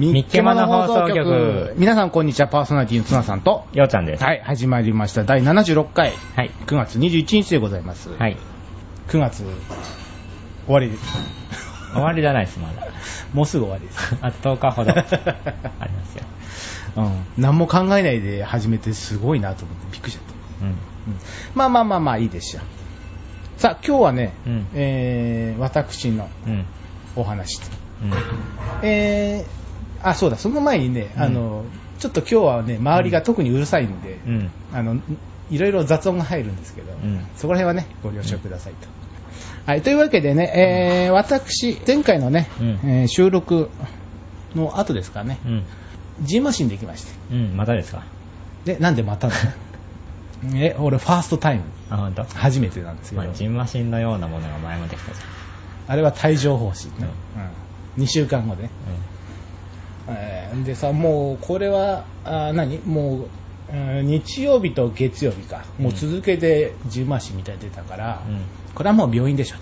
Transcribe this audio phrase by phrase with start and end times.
[0.00, 1.74] ミッケマの放送局。
[1.76, 3.66] 皆さんこんにちは、パーソナリティの綱さんと。
[3.74, 4.24] ようちゃんです。
[4.24, 5.24] はい、始まりました。
[5.24, 6.50] 第76回、はい。
[6.66, 8.08] 9月21日でございます。
[8.08, 8.38] はい。
[9.08, 9.44] 9月、
[10.64, 11.02] 終わりです。
[11.92, 12.88] 終わりじゃないです、まだ。
[13.34, 14.16] もうすぐ終わりです。
[14.24, 16.24] あと10日ほど ありますよ。
[16.96, 17.26] うん。
[17.36, 20.24] 何も考えないで始めてすごいなと思ってびっくりしちゃっ
[20.60, 20.64] た。
[20.64, 20.70] うん。
[20.70, 20.76] うん
[21.54, 22.62] まあまあまあまあいいですよ。
[23.58, 26.64] さあ、今日はね、うんえー、私のうん。
[27.16, 27.66] お話と。
[28.04, 28.12] うん。
[28.82, 29.60] えー、
[30.02, 31.22] あ、そうだ、その前にね、うん。
[31.22, 31.64] あの、
[31.98, 34.50] ちょっと今日はね、周りが特にうるさいんで、うん。
[34.72, 34.96] あの、
[35.50, 37.26] いろいろ雑音が入るんですけど、うん。
[37.36, 38.88] そこら辺はね、ご了承くださいと。
[39.66, 42.68] はい、というわけでね、えー、私、前回のね、うん。
[42.84, 43.70] えー収録
[44.54, 45.64] の後ですかね、うん。
[46.22, 47.12] ジンマシンできまして。
[47.32, 47.56] うん。
[47.56, 48.02] またですか？
[48.64, 49.34] で、なんでまたの？
[50.56, 51.64] え、俺、ファーストタイム、
[52.34, 55.20] 初めてなんですけど、まあ、ジンマシンのようなものが前もできたじ
[55.86, 57.08] あれは帯状疱疹ね、
[57.96, 58.70] うん、2週間後でね。
[60.10, 62.78] えーでさ、もうこれは、あー何？
[62.80, 63.28] も
[63.72, 68.42] う、うん日曜日と月曜日か、もう続けてジンマシンみたいに出たから、うん。
[68.74, 69.56] これはもう病院でしょ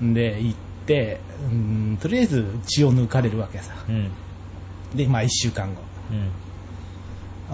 [0.00, 0.14] うん。
[0.14, 0.14] と。
[0.14, 3.72] で、行って、うんとりあえず血を抜かれるわけさ。
[3.88, 4.10] うん。
[4.94, 5.80] で、まあ1週間後。
[6.10, 6.30] うん。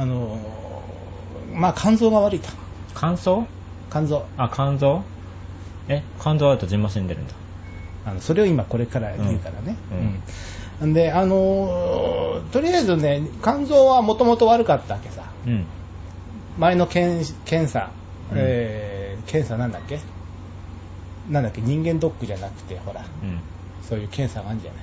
[0.00, 2.48] あのーまあ肝臓が悪いと。
[2.94, 3.44] 乾燥
[3.90, 4.24] 肝臓。
[4.38, 5.02] あ、肝臓？
[5.88, 7.34] え、肝臓だとジンマシン出るんだ。
[8.06, 9.76] あのそれを今これから言うからね。
[9.90, 10.00] うんう
[10.84, 15.24] んで、あのーとりあえずね、肝臓はもともと悪かったわけさ。
[15.46, 15.64] うん。
[16.58, 17.90] 前の検検査、
[18.30, 20.00] うんえー検査なんだっけ？
[21.30, 21.60] なんだっけ？
[21.60, 23.40] 人間ドックじゃなくて、ほら、うん。
[23.82, 24.82] そういう検査があるんじゃない？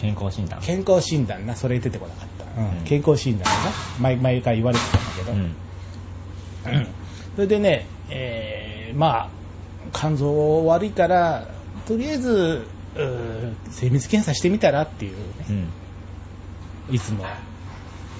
[0.00, 0.60] 健康診断。
[0.62, 2.60] 健康診断な、それ出てこなかった。
[2.60, 3.56] うんうん健康診断がね、
[4.00, 5.38] 毎毎回言われてたんだけど、うん。
[6.78, 6.86] うん
[7.36, 9.28] それでね、えーまあ、
[9.92, 11.46] 肝臓悪いから、
[11.86, 12.66] とりあえず、
[13.70, 15.24] 精密検査してみたらっていうね、
[16.88, 16.94] うん。
[16.94, 17.24] いつも、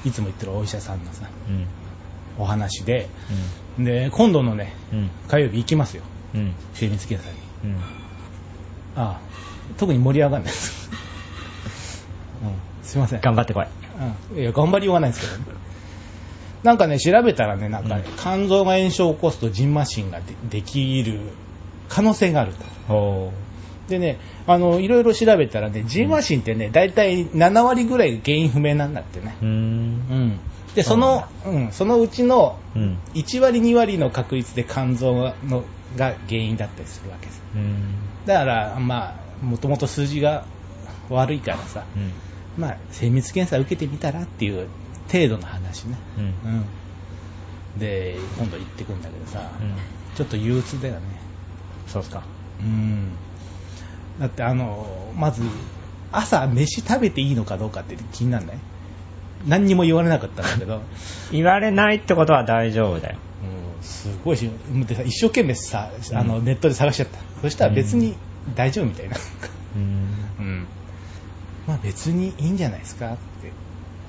[0.04, 1.66] いつも言ってるお医者さんのさ、うん。
[2.38, 3.08] お話で、
[3.78, 5.10] で、今度のね、うん。
[5.28, 6.02] 火曜日行きますよ、
[6.34, 6.54] うん。
[6.74, 7.34] 精密検査
[7.66, 7.74] に。
[7.74, 7.80] うん。
[8.94, 9.20] ああ
[9.78, 10.90] 特に盛り上がらないです。
[12.42, 13.20] うん、すいません。
[13.20, 13.66] 頑張ってこい。
[14.32, 15.44] うん、いや、頑張りようがないですけどね。
[16.62, 21.20] なんかね、調べたらね、なんか、うん肝臓が炎症を起こすとジンマシンがでできる
[21.88, 22.52] 可能性がある
[22.88, 23.32] と。
[23.86, 29.36] ほでね、あの、いろいろ調べたらね、ジンマシンってね、大体7割ぐらい原因不明なんだってね。
[29.40, 29.44] う。
[29.44, 29.48] ん。
[29.48, 30.40] うん。
[30.74, 32.98] で、その、うん、そのうちのうん。
[33.14, 37.42] 1割2割の確率で肝臓がのが原因だったりするわけです。
[37.54, 37.98] うん。
[38.24, 40.46] だから、まあ、もともと数字が
[41.10, 42.12] 悪いからさ、うん。
[42.56, 44.68] まあ、精密検査受けてみたらっていう
[45.10, 45.98] 程度の話ね。
[46.16, 46.24] うん。
[46.24, 46.66] うん。
[47.78, 49.74] で、今度行ってくんだけどさ、うん。
[50.14, 51.20] ちょっと憂鬱だよね。
[51.86, 52.22] そうっすか。
[52.60, 53.18] うん。
[54.20, 55.42] だってあの、まず、
[56.12, 58.58] 朝飯食べていいのかどうかって気になんない？
[59.46, 60.82] 何にも言われなかったんだけど、
[61.32, 63.16] 言われないってことは大丈夫だよ。
[63.78, 64.48] うん、すごいし、
[65.06, 67.18] 一生懸命さ、あの、うんネットで探しちゃった。
[67.40, 68.14] そしたら別に
[68.54, 69.16] 大丈夫みたいな。
[69.76, 69.82] うん。
[70.38, 70.66] うん。
[71.66, 73.06] まあ別にいいんじゃないですか？
[73.14, 73.52] って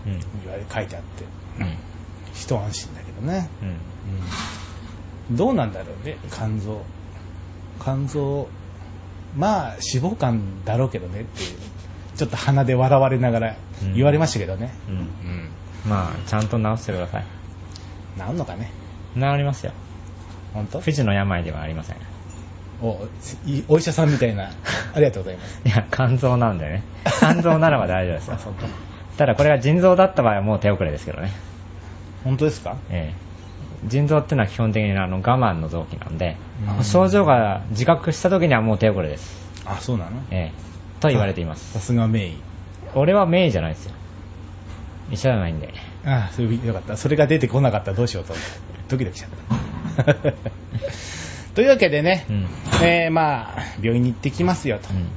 [0.06, 0.20] うん。
[0.44, 1.24] 言われ、書いてあって、
[1.60, 1.74] うん。
[2.34, 3.50] 一安心だけどね。
[3.62, 3.68] うん。
[3.70, 5.38] うん。
[5.38, 6.82] どうなんだろうね、肝臓。
[7.82, 8.50] 肝臓、
[9.38, 11.58] まあ脂肪肝だろうけどねっていう、
[12.16, 14.72] ちょっと鼻で笑われながらうん言われましたけどね。
[14.88, 14.96] うん。
[14.96, 15.50] うん。
[15.86, 17.26] まあ、ちゃんと治してください。
[18.18, 18.72] 治んのかね？
[19.16, 19.74] 治りますよ。
[20.54, 20.80] 本当？
[20.80, 21.98] 不治の病ではありません。
[22.82, 23.08] お
[23.46, 24.52] いお医者さんみたいな。
[24.94, 25.62] ありがとうございます。
[25.66, 26.84] いや、肝臓なんでね。
[27.20, 28.38] 肝臓ならば大丈夫ですよ。
[29.18, 31.32] ただこれが腎臓だった場合はもう手遅れですけどね。
[32.24, 32.78] 本当ですか？
[32.90, 33.33] ええ
[33.88, 36.38] 腎臓ってのは基本的にあの我慢の臓器なんで、
[36.78, 39.52] うん症状が自覚した時にはもう手遅れです。
[39.66, 40.22] あ、そうなの？
[40.32, 40.64] ええ
[41.00, 41.74] と言われています。
[41.74, 42.38] さすが名医。
[42.96, 43.94] 俺は名医じゃないですよ。
[45.12, 45.74] 医者じゃないんで。
[46.06, 46.98] あそれよかった。
[46.98, 48.52] それが出てこなかったらどうしようと思って。
[48.90, 50.24] ドキドキしちゃった。
[51.56, 52.48] というわけでね、うん。
[52.84, 54.90] えー、まあ、病院に行ってきますよと。
[54.90, 55.08] うん。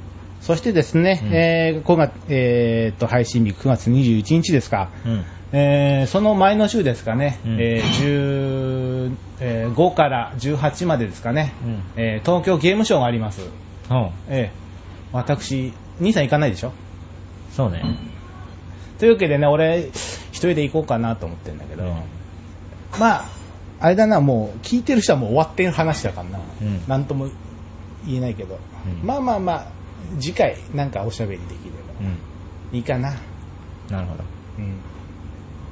[0.41, 5.25] そしてですね、うんえー5月、えーと、配信日9月21日ですか、うん。
[5.53, 7.57] えーその前の週ですかね、うん。
[7.59, 11.83] えー10えー5から18までですかね、うん。
[11.95, 13.41] えー東京ゲームショウがあります。
[13.89, 14.11] おう。
[14.27, 16.73] えー私、兄さん行かないでしょ？
[17.53, 17.81] そうね。
[18.99, 19.89] というわけでね、俺、
[20.31, 21.91] 一人で行こうかなと思ってるんだけど、うん。
[22.99, 23.25] まあ、
[23.79, 26.81] あれだな、もう、聞いてる人はもう終わってる話だからな、うん。
[26.87, 27.29] なんとも
[28.05, 28.59] 言えないけど、
[29.01, 29.07] うん。
[29.07, 29.67] まあまあまあ、
[30.19, 32.03] 次回、なんかおしゃべりできればう
[32.73, 32.77] ん。
[32.77, 33.11] いいかな。
[33.89, 34.23] なるほど。
[34.59, 34.75] うん。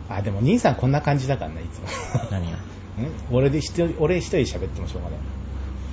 [0.10, 1.88] あ、でも兄さんこんな感じだからな、いつも。
[2.31, 2.57] 何が？
[2.57, 2.60] ん？
[3.31, 5.19] 俺で一人、俺一人喋ってもしょうがない。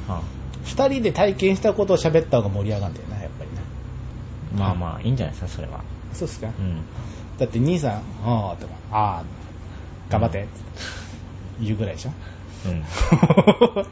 [0.09, 0.23] は
[0.65, 3.51] 二人で体験したことを喋った方が盛り上がるんだよな、やっぱり
[4.59, 4.65] な。
[4.67, 5.81] あ、まあまあ、いいんじゃないですか、それは。
[6.13, 6.83] そうっすか、うん。
[7.39, 9.25] だって兄さん、ああ、とか、ああ、
[10.11, 10.47] 頑張って、
[11.61, 12.13] 言うぐらいでしょ？
[12.67, 12.85] うん。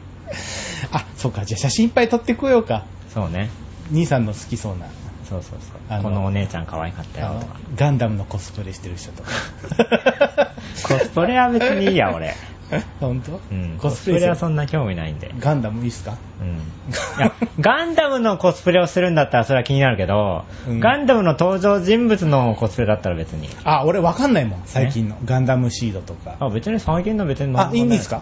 [0.91, 2.85] あ、そうか、じゃあ写真いっぱい撮ってこようか。
[3.13, 3.49] そうね。
[3.91, 4.85] 兄さんの好きそうな、
[5.31, 6.03] そうそうそう。
[6.03, 7.55] このお姉ちゃん可愛かったよとか。
[7.75, 9.29] ガンダムのコスプレしてる人とか。
[10.87, 12.33] コスプレは別にいいや、俺。
[13.01, 13.39] 本当？
[13.51, 13.75] うん。
[13.77, 15.33] ココスプレはそんな興味ないんで。
[15.39, 16.15] ガンダムいいっすか？
[16.41, 16.47] うん。
[17.19, 23.49] いや、ガンダムのコスプレをするんだったらそれは気になるけど、うんガンダムの登場人物のコスプレだったら別に。
[23.63, 25.17] あ、俺わかんないもん、最近の。
[25.25, 26.35] ガンダムシードとか。
[26.39, 28.21] あ、別に最近の別にあ、いいんですか？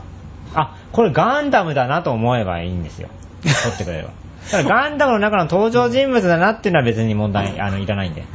[0.55, 3.09] あ、これガンダムだなと思えばいいんですよ。
[3.43, 4.09] 撮ってくれれば。
[4.51, 8.25] ガンダムの中の登場人物だなっていうのは別に問題、あの、いらないんで。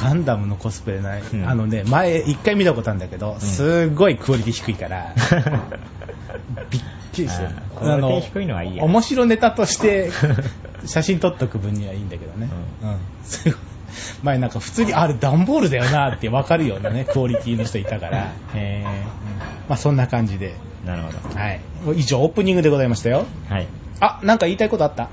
[0.00, 1.22] ガンダムのコスプレない。
[1.22, 5.14] うんあのね、前一回見たことあるんだけど、すっごいクオリティ低いから、
[6.70, 10.10] びっくりしてるあークオリティ低いのはいいや面白ネタとして
[10.84, 12.48] 写真撮っとく分にはいいんだけどね。
[12.82, 12.96] ううん。
[13.22, 13.54] すごい
[14.22, 18.84] 前なんか普通に、あれ段ボールだよなってわかるようなね、クオリティの人いたから、へ
[19.68, 20.56] まあそんな感じで。
[20.84, 21.38] ー、なるほど。
[21.38, 21.60] はい。
[21.96, 23.24] 以上、オープニングでございましたよ。
[23.48, 23.66] はい。
[24.00, 25.08] あ、なんか言いたいことあった？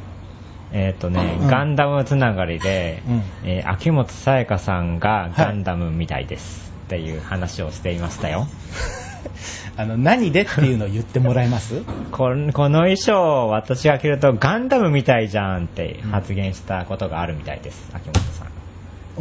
[0.74, 8.48] えっ、とね、うんガンダムつながりで、うんえー秋元さやかさんがガンダムみたいです、っていう話をしていましたよ。
[9.78, 11.82] あの、何でっていうのを言ってもらえます？
[12.12, 18.48] このこの衣装を私が着るとガンダムみたいじゃんって発言したことがあるみたいです、秋元さん。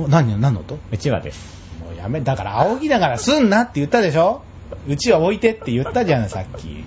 [0.05, 0.79] お何の何の音？
[0.93, 1.61] うちわです。
[1.85, 4.43] もうやめ、だから仰ぎながらすんなって言ったでしょ？
[4.89, 6.85] うちは置いてって言ったじゃん、さっき。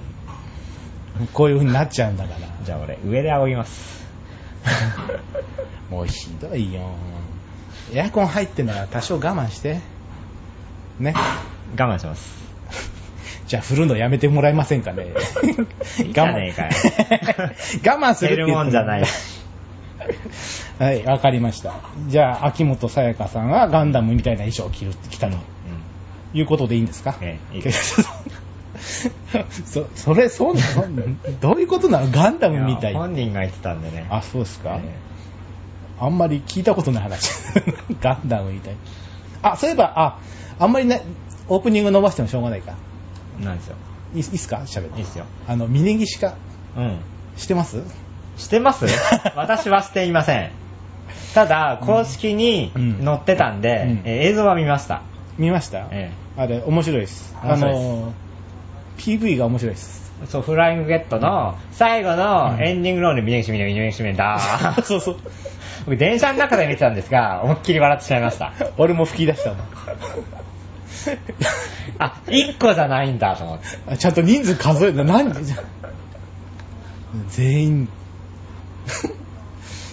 [1.33, 2.39] こういう風になっちゃうんだから。
[2.65, 4.03] じゃあ俺、上で仰ぎます。
[5.89, 6.81] もうひどいよ。
[7.93, 9.79] エアコン入ってんだから多少我慢して。
[10.99, 11.13] ね。
[11.77, 12.43] 我慢します。
[13.47, 15.07] じゃあ振るのやめてもらえませんかね。
[15.99, 16.71] いいじゃねえかよ
[17.97, 19.03] 我慢するってもんじゃない。
[20.79, 21.73] はい、わかりました。
[22.07, 25.37] じゃあ、秋元さやかさんはガンダムみたいな衣装を着る着たと
[26.33, 27.15] いうことでいいんですか？
[27.21, 28.01] ええいいです
[29.65, 30.61] そ、それ、そんな、
[31.41, 34.05] どういうことなのガンダムみたいや本人が言ってたんでね。
[34.09, 34.95] あ、そうですか、え
[35.99, 37.31] あんまり聞いたことない話。
[38.01, 38.75] ガンダムみたい。
[39.41, 40.17] あ、そういえば、あ、
[40.59, 41.01] あんまりね、
[41.47, 42.73] オープニング伸ばしてもしょうがないか。
[43.41, 43.75] えなんですよ。
[44.13, 44.57] いいいっすか？
[44.65, 44.99] 喋って。
[44.99, 45.25] いいっすよ。
[45.47, 46.35] あの、峯岸化
[46.77, 46.97] うん。
[47.37, 47.81] してます？
[48.37, 48.85] してます？
[49.35, 50.51] 私はしていません。
[51.33, 55.01] ただ、公式にうん載ってたんで、うんえー映像は見ました。
[55.37, 57.35] 見ました、えあれ、面白いです。
[57.41, 58.13] あの、
[58.97, 60.11] PV が面白いです。
[60.23, 64.81] えそう、フライングゲットの最後のエンディングロールで峯岸みなみ、峯岸みなみだー。
[64.83, 65.17] そうそう。
[65.85, 68.53] 僕、電車の中で見てたんですが、思いっきり笑ってしまいました。
[68.77, 69.59] 俺も吹き出したもん。
[71.99, 73.65] あ、1個じゃないんだと思って。
[73.87, 75.43] あちゃんと人数数えるの何人
[77.29, 77.89] 全員。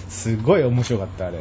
[0.08, 1.38] すごい面白かった、あれ。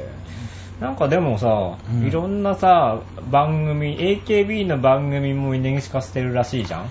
[0.79, 6.89] なんかでもさ、うんいろんなさ、番組、AKB の番組も峯岸化してるらしいじゃん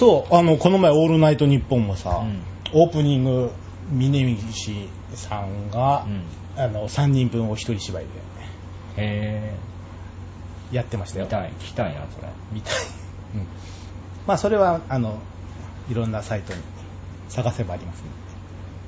[0.00, 2.42] そう、あの、この前、オールナイトニッポンもさ、うん
[2.72, 3.50] オープニング、
[3.92, 6.22] 峯岸さんが、うん
[6.56, 8.10] あの、3人分を一人芝居で
[8.96, 9.54] へ
[10.72, 11.18] やってました。
[11.18, 11.24] よ。
[11.26, 12.28] 見たい、聞きたいな、それ。
[12.52, 12.74] みたい。
[13.34, 13.46] うん。
[14.26, 15.18] まあ、それは、あの、
[15.90, 16.60] いろんなサイトに
[17.28, 18.10] 探せばありますね。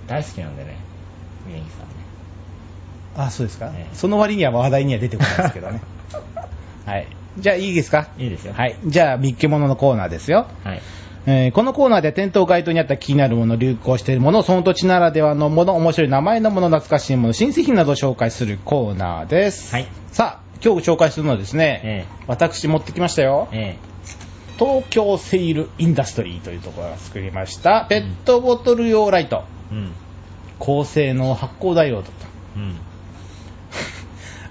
[0.06, 0.76] 大好きなんでね、
[1.46, 1.94] 峯岸さんね。
[3.16, 5.80] あ、そうですか、ええその割には話題には出てこないですけどね。
[6.86, 7.06] はい。
[7.36, 8.08] じゃあ、いいですか？
[8.16, 8.54] いいですよ。
[8.54, 8.76] はい。
[8.86, 10.46] じゃあ、みっけもののコーナーですよ。
[10.62, 10.82] はい。
[11.26, 19.72] えーこのコーナーでは店頭街頭にあった気になるもの、流行しているもの、その土地ならではのもの、面白い名前のもの、懐かしいもの、新製品などを紹介するコーナーです。
[19.72, 19.86] はい。
[20.10, 23.48] さあ、今日紹介するのはですね、え私持ってきましたよ。
[23.52, 23.76] え。
[23.78, 23.92] え
[24.58, 29.44] 東京セイルインダストリーというところが作りました、ペットボトル用ライト。
[29.70, 29.74] え。
[29.74, 29.92] うん。
[30.58, 32.12] 高性能発光ダイオードと。
[32.56, 32.76] うん。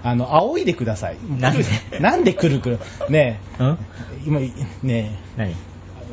[0.02, 1.16] あの、仰いでください。
[1.38, 1.64] なんで？
[2.00, 2.78] なんでくるくる？
[3.10, 3.70] ねうん？
[3.70, 3.76] え、
[4.26, 4.40] 今、
[4.82, 5.50] ね何？
[5.50, 5.54] え、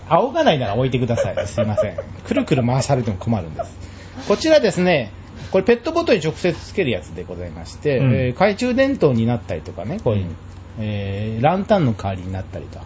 [0.10, 1.48] 仰がないなら置いてください。
[1.48, 1.98] すいません。
[2.26, 3.78] くるくる回されても困るんです。
[4.28, 5.12] こちらですね、
[5.52, 10.36] これペットボトルに直接つけるやつでございまして、うんえー懐中電灯になったりとかね、こういう、うん
[10.80, 12.80] えーランタンの代わりになったりと、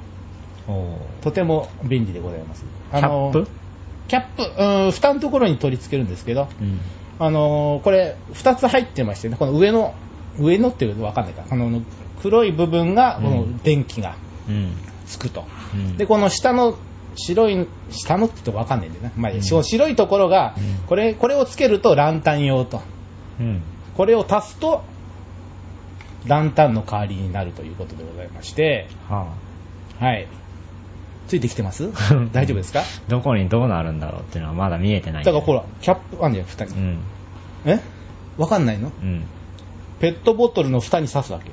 [1.21, 2.63] とても便利でございます。
[2.91, 3.47] キャップ？
[4.07, 6.79] キャップ、うん、蓋のところに取り付けるんですけど、うん。
[7.19, 9.93] あのーこれ、2つ入ってましてね、この上の、
[10.39, 11.81] 上のっていうとわかんないか、この
[12.21, 14.15] 黒い部分が、この電気が
[14.47, 14.73] うん。
[15.05, 15.45] つくと。
[15.73, 16.77] うんで、この下の
[17.15, 19.11] 白い、下のってとわかんないんだよね。
[19.15, 22.81] まあ、うん白いところがうん、これ、これをつけるとランタン用と。
[23.39, 23.61] うん。
[23.95, 24.83] これを足すと、
[26.25, 29.27] ランタンの代わりになるということでございまして、は
[29.99, 30.27] はい。
[31.27, 31.91] ついてきてます？
[31.93, 32.25] あ。
[32.33, 32.81] 大丈夫ですか？
[33.07, 35.23] どこにどうなるんだろうっていうのはまだ見えてない。
[35.23, 36.71] だからほら、キャップあんじゃん、蓋に。
[36.71, 36.99] うん。
[37.65, 37.79] え？
[38.37, 38.91] わかんないの？
[39.01, 39.23] うん。
[39.99, 41.51] ペットボトルの蓋に刺すわけ。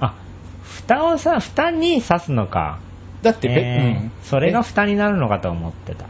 [0.00, 0.14] あ、
[0.62, 2.78] 蓋をさ、蓋に刺すのか。
[3.22, 6.06] だってペ、えーうんそれが蓋になるのかと思ってた。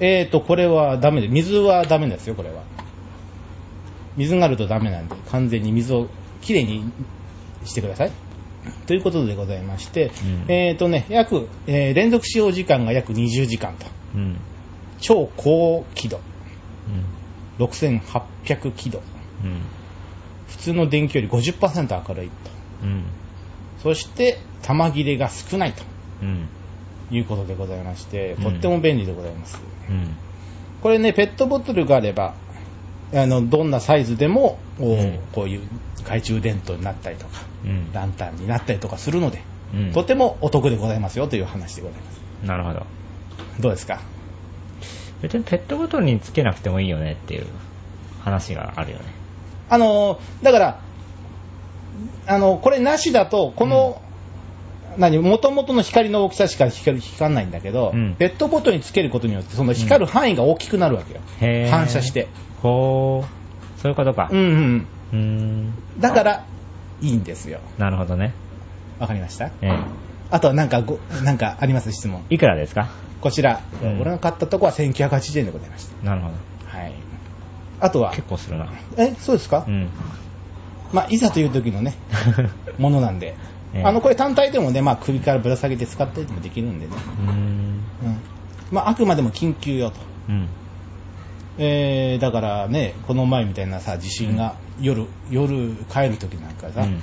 [0.00, 2.62] えーと、これはダメで、水はダメですよ、これは。
[4.16, 6.08] 水があるとダメなんで、完全に水を
[6.42, 6.92] きれいに
[7.64, 8.12] してください。
[8.86, 10.10] ということでございまして、
[10.48, 13.86] うんえーとね、約、えー連続使用時間が約20時間と。
[14.14, 14.36] うん。
[15.00, 16.20] 超高輝度。
[17.58, 17.66] うん。
[17.66, 19.02] 6800輝度。
[19.44, 19.60] うん。
[20.48, 22.34] 普通の電気より50%明るいと。
[22.82, 23.04] うん。
[23.82, 25.95] そして、玉切れが少ないとうん。
[27.10, 29.60] いうことでございまして、うんとっても便利でございます。
[29.88, 30.16] うん。
[30.82, 32.34] これね、ペットボトルがあれば、
[33.14, 34.58] あの、どんなサイズでも、
[35.32, 35.60] こういう
[35.98, 37.92] 懐中電灯になったりとか、うん。
[37.92, 39.42] ランタンになったりとかするので、
[39.74, 42.20] うんとてもお得でございますよという話でございます。
[42.46, 42.86] なるほど。
[43.60, 44.00] どうですか？
[45.22, 47.46] 別にペットボトルにつけなくてもいいよねっていう
[48.20, 49.04] 話があるよね。
[49.68, 50.80] あの、だから、
[52.26, 54.02] あの、これなしだと、この、
[54.98, 61.20] 何、元々の光の大きさしか光光らないんだけど、うんペットボトルにつけることによって、その光る範囲が大きくなるわけよ。
[61.40, 62.28] へー反射して。
[62.62, 63.80] ほう。
[63.80, 64.86] そういうことかうん。
[65.12, 65.66] うん。
[65.68, 65.74] ん。
[66.00, 66.44] だから、
[67.02, 67.60] いいんですよ。
[67.78, 68.32] なるほどね。
[68.98, 69.46] わかりました？
[69.46, 69.78] ええ
[70.30, 71.92] あとはなんかご、なんかあります？
[71.92, 72.24] 質問。
[72.30, 72.88] いくらですか？
[73.20, 76.34] こちら、うん俺が買ったとこは1980円でございましなるほど。
[76.70, 76.78] た。
[76.78, 76.92] はい。
[77.80, 78.68] あとは、結構するな。
[78.96, 79.88] え、そうですか、うん。
[80.92, 81.94] まあ、いざという時のね、
[82.78, 83.36] ものなんで。
[83.74, 86.92] ええあの、これ単体でもね、まあ、首からぶら下げて使ったりもできるんでね。
[87.18, 87.28] うーん。
[87.28, 88.20] うん。
[88.70, 89.96] まあ、あくまでも緊急用と。
[90.28, 90.48] うん。
[91.58, 97.00] えー、だからね、この前みたいなさ、地震が、夜、夜帰る時なんかさ、うん。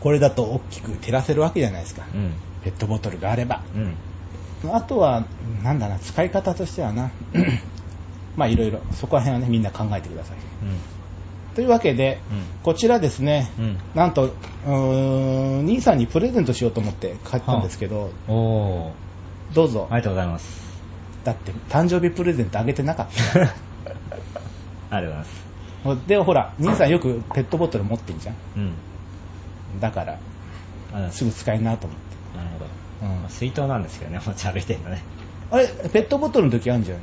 [0.00, 2.06] これだと大きく照らせるわけじゃないですか。
[2.14, 2.32] うん。
[2.64, 3.62] ペットボトルがあれば。
[3.74, 3.78] う
[4.68, 4.74] ん。
[4.74, 5.26] あとは、
[5.62, 7.10] なんだな、使い方としてはな、
[8.36, 10.36] まあいろいろ、そこら辺はね、みんな考えてください。
[11.54, 18.34] というわけで、うんこちらですね、うんなんと、うーん、兄さんにプレゼントしようと思って買ったんですけど、うん。
[18.34, 19.54] おー。
[19.54, 19.94] どうぞあ。
[19.96, 20.60] りがとうございます。
[21.24, 23.40] だって、誕生日プレゼントあげてなかった。
[24.96, 26.08] ありがとうございます。
[26.08, 28.34] で、ほら、兄さんよくペットボトル持ってんじゃん。
[28.56, 29.80] うん。
[29.80, 30.18] だから、
[31.10, 32.38] すすぐ使えるなと思って。
[32.38, 32.66] なるほど。
[33.02, 35.02] うんまあ水筒なんですけどね、持ち歩いてるのね。
[35.50, 36.98] あれ、ペットボトルの時あるんじゃん。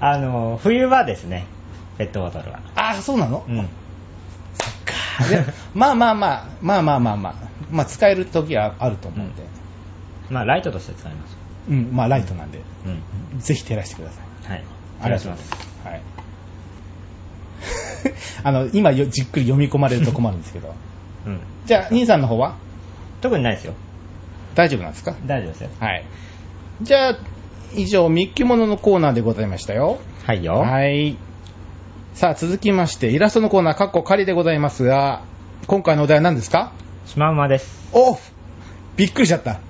[0.00, 1.46] あの、冬場ですね、
[1.98, 2.60] ペットボトルは。
[2.74, 3.44] ああ、そうなの？
[3.48, 3.68] うん。
[5.74, 7.34] まあまあまあ、まあまあまあまあ、
[7.70, 9.42] まあ使える時はあると思うんで。
[10.30, 11.36] まあ、ライトとして使います。
[11.68, 13.40] うん、まあライトなんで、うん。
[13.40, 14.52] ぜひ照らしてください。
[14.52, 14.64] はい。
[15.02, 15.88] ありがとうございます。
[15.88, 16.00] はい。
[18.44, 20.74] あの、今よじっくり読み込まれると困るんですけど。
[21.26, 21.40] うん。
[21.66, 22.54] じゃあ、兄さんの方は？
[23.20, 23.74] 特にないですよ。
[24.54, 25.14] 大丈夫なんですか？
[25.26, 25.70] 大丈夫ですよ。
[25.80, 26.04] はい。
[26.82, 27.16] じゃあ、
[27.74, 29.98] 以上、ミッキーモノのコーナーでございましたよ。
[30.24, 30.54] はいよ。
[30.54, 31.16] はい。
[32.16, 35.22] さあ、続きまして、イラストのコーナー、カッコ仮でございますが、
[35.66, 36.72] 今回のお題は何ですか？
[37.04, 37.90] シマウマです。
[37.92, 38.18] お
[38.96, 39.52] びっくりしちゃった。
[39.52, 39.60] ん？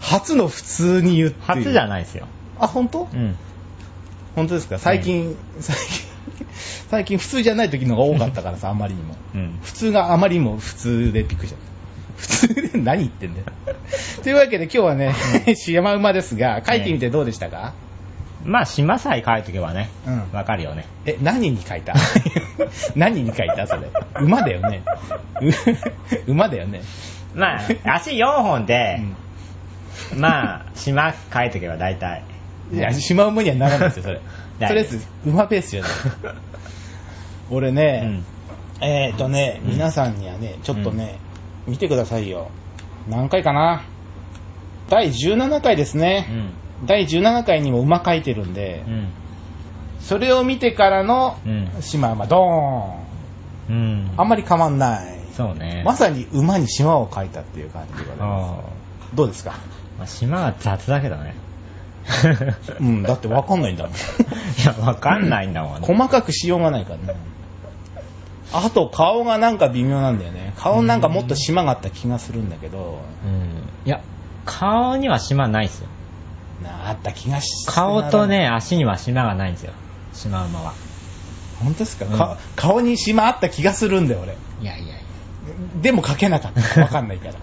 [0.00, 1.36] 初の普通に言って。
[1.42, 2.26] 初じゃないですよ。
[2.58, 3.08] あ、本当？
[3.12, 3.36] うん。
[4.34, 4.78] 本当ですか？
[4.80, 5.86] 最近、最近、
[6.90, 9.14] 最近普通じゃない時のが多かったからさ、あまりにも。
[9.36, 9.58] うん。
[9.62, 11.66] 普通があまりにも普通でびっくりしちゃった。
[12.16, 13.46] 普通で何言ってんだよ。
[14.24, 15.14] というわけで今日はね、
[15.54, 17.74] シヤマ馬ですが、書いてみてどうでしたか、
[18.46, 20.86] まあ、島さえ書いとけばね、うんわかるよね。
[21.04, 21.94] え、何に書いた？
[22.96, 23.88] 何に書いたそれ？
[24.20, 24.82] 馬だよね。
[26.26, 26.82] う 馬だよね。
[27.34, 27.60] まあ、
[27.94, 29.00] 足4本で
[30.12, 32.22] う、んまあ、島書いとけば大体。
[32.72, 34.16] いや、シマウマにはならないですよ、それ。
[34.58, 35.90] と大りあえず、馬ペースじゃない。
[37.50, 38.24] 俺うねん、。
[38.80, 41.18] えーとね、うん皆さんにはね、ちょっとね、
[41.66, 42.50] 見てくださいよ。
[43.08, 43.82] 何回かな？
[44.88, 46.20] 第17回ですうね。
[46.20, 46.52] ん。
[46.84, 49.08] 第17回にも馬書いてるんで、うん。
[50.00, 51.68] それを見てからのうん。
[51.80, 53.76] シマウマ、ドーン。
[53.76, 54.10] うん。
[54.16, 55.16] あんまり変わんない。
[55.36, 55.82] そうね。
[55.84, 58.54] まさに馬に島を書いたっていう感じでございまあ
[59.10, 59.16] す。
[59.16, 59.50] どうですか？
[59.50, 59.54] ー
[59.98, 61.34] まあ、島は雑だけどね。
[62.80, 63.92] うん、だってわかんないんだもん。
[63.96, 63.96] い
[64.64, 65.86] や、わかんないんだもんね。
[65.86, 67.18] 細かくしようがないからね。
[68.52, 70.52] あと顔がなんか微妙なんだよね。
[70.56, 73.88] 顔なんかもっと島があった気がするんだけど、うん。
[73.88, 74.00] いや、
[74.44, 75.88] 顔には島ないですよ。
[76.62, 78.26] なあった気がし顔と。
[78.26, 79.72] ね、足には島がないんですよ。
[80.12, 80.74] シマウマは。
[81.62, 84.36] 本当ですか、うんか顔に島あった気がするんだよ、俺。
[84.62, 84.94] いやいやいや。
[85.80, 86.80] でも書けなかった。
[86.82, 87.34] わかんないから。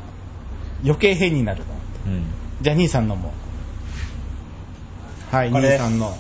[0.84, 2.10] 余計変になると思って。
[2.10, 2.26] うん。
[2.62, 3.34] じゃあ兄さんのも。
[5.32, 6.16] はい、兄さんの。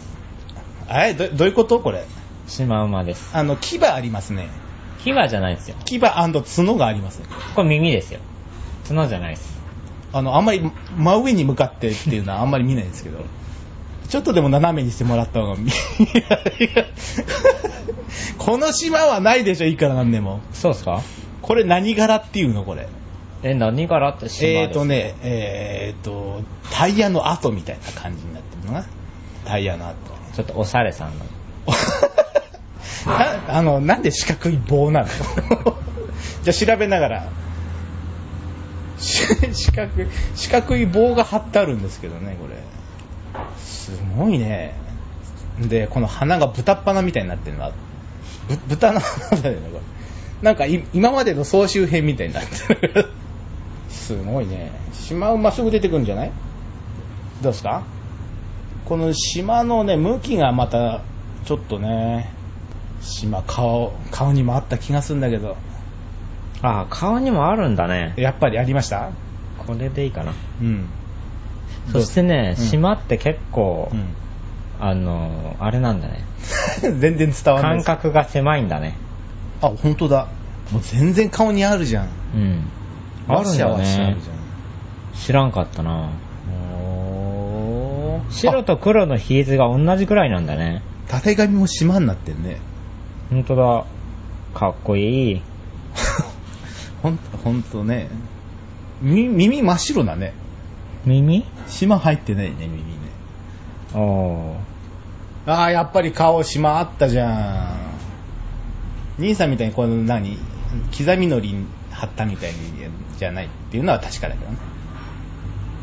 [0.90, 1.80] えどどういうこと？
[1.80, 2.06] これ。
[2.48, 3.30] シマウマです。
[3.34, 4.50] あの、牙ありますね。
[5.04, 5.76] 牙じゃないですよ。
[5.86, 7.26] 牙角がありますね。
[7.56, 8.20] これ耳ですよ。
[8.88, 9.53] 角じゃないです。
[10.14, 10.62] あの、あんまり
[10.98, 13.18] 真上に向かってっていうのはあんまり見ないんですけど、
[14.10, 15.72] ちょっとでも斜めにしてもらった方が見、
[18.38, 20.42] この島はないでしょ、いくらなんでも。
[20.54, 21.02] そうですか？
[21.42, 22.88] これ何柄っていうの、これ。
[23.44, 26.42] え、何からって島えーとね、えーと、
[26.72, 28.86] タイヤの跡みたいな感じになってるのかな。
[29.46, 29.96] タイヤの跡。
[30.36, 31.26] ちょっとおしゃれさんの。
[33.48, 35.08] なあの、なんで四角い棒なの？
[36.44, 37.28] じゃあ調べながら。
[39.54, 42.56] 四角い、四角い棒が貼ってあるんですけどね、これ。
[43.58, 44.74] すごいね。
[45.60, 47.72] で、この鼻が豚っ鼻みたいになってるのは、
[48.48, 49.82] ぶ豚の鼻だよね、これ。
[50.42, 53.10] なんか今までの総集編みたいになってる。
[53.90, 54.72] すごいね。
[54.94, 56.32] 島馬すぐ出てくるんじゃない？
[57.42, 57.84] どうですか？
[58.86, 61.02] この島のね、向きがまた、
[61.46, 62.30] ちょっとね、
[63.02, 65.56] 島、顔、顔にもあった気がするんだけど、
[66.64, 68.14] あ、顔にもあるんだね。
[68.18, 69.12] やっぱりありました？
[69.60, 70.34] これでいいかな。
[70.62, 70.88] うん。
[71.92, 72.62] そしてね、う？
[72.62, 74.06] ん島って結構、うん。
[74.80, 76.24] あの、あれなんだね。
[76.82, 77.84] 全然伝わんない。
[77.84, 78.96] 感覚が狭いんだね。
[79.62, 80.28] あ、本当だ。
[80.72, 82.08] もう全然顔にあるじゃん。
[82.36, 82.64] うん。
[83.28, 84.18] あるんだね。
[85.14, 86.10] 知らんかったな。
[88.30, 90.82] 白と黒の比率が同じくらいなんだね。
[91.08, 92.58] あたてがみも島になってんね。
[93.30, 93.86] ほんとだ。
[94.60, 95.42] かっこいい。
[97.04, 98.10] ほんと、ほんとね。
[99.02, 100.34] み耳真っ白だね。
[101.06, 101.46] 耳？
[101.68, 102.84] 島入ってないね、耳ね。
[103.94, 105.52] おー。
[105.52, 107.76] ああ、やっぱり顔島あったじゃ
[109.20, 109.22] ん。
[109.22, 110.38] 兄さんみたいにこの何？
[110.98, 111.56] 刻みのり
[111.92, 112.58] 貼ったみたいに
[113.18, 114.58] じゃないっていうのは確かだけどね。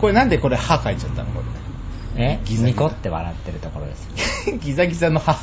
[0.00, 1.30] これなんでこれ歯描いちゃったの？
[1.32, 1.42] こ
[2.16, 2.40] え？
[2.46, 4.08] ギザギザニコって笑ってるところです。
[4.46, 4.56] れ。
[4.56, 5.36] ギザギザの歯。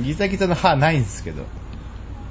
[0.00, 1.42] ギザギザの歯ないんですけど。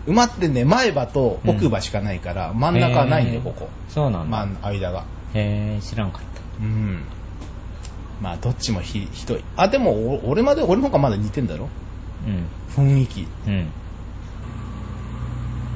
[0.07, 3.69] 埋まってね、前歯と奥歯しかないから、真ん中はないんだよ、へーここ。
[3.89, 4.37] そうなんだ。
[4.37, 5.03] 真ん間が。
[5.33, 6.41] へえ、知らんかった。
[6.63, 7.03] うん。
[8.21, 9.43] まあ、どっちもひひどい。
[9.55, 11.69] あ、でも、お俺まで、俺の方がまだ似てんだろ？
[12.25, 12.47] うん。
[12.75, 13.27] 雰囲気。
[13.47, 13.71] うん。